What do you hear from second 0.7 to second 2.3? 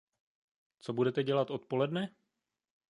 Co budete dělat odpoledne?